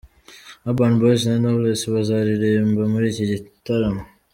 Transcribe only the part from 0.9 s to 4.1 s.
Boys na Knowless bazaririmba muri iki hitaramo.